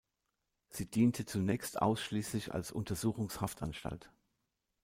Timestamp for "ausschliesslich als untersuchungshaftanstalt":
1.79-4.09